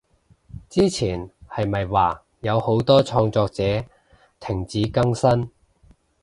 [0.67, 3.85] 之前係咪話有好多創作者
[4.39, 5.47] 停止更新？